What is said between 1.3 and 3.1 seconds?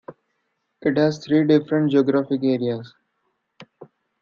different geographic areas.